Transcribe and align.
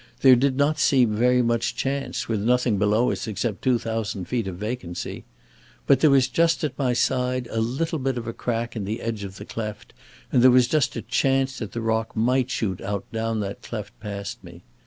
There 0.21 0.35
did 0.35 0.55
not 0.57 0.79
seem 0.79 1.13
very 1.15 1.43
much 1.43 1.75
chance, 1.75 2.27
with 2.27 2.41
nothing 2.41 2.79
below 2.79 3.11
us 3.11 3.27
except 3.27 3.61
two 3.61 3.77
thousand 3.77 4.25
feet 4.25 4.47
of 4.47 4.55
vacancy. 4.57 5.25
But 5.85 5.99
there 5.99 6.09
was 6.09 6.27
just 6.27 6.63
at 6.63 6.75
my 6.75 6.93
side 6.93 7.47
a 7.51 7.61
little 7.61 7.99
bit 7.99 8.17
of 8.17 8.25
a 8.25 8.33
crack 8.33 8.75
in 8.75 8.85
the 8.85 8.99
edge 8.99 9.23
of 9.23 9.35
the 9.37 9.45
cleft, 9.45 9.93
and 10.31 10.41
there 10.41 10.49
was 10.49 10.67
just 10.67 10.95
a 10.95 11.03
chance 11.03 11.59
that 11.59 11.73
the 11.73 11.81
rock 11.81 12.15
might 12.15 12.49
shoot 12.49 12.81
out 12.81 13.05
down 13.13 13.41
that 13.41 13.61
cleft 13.61 13.99
past 13.99 14.43
me. 14.43 14.63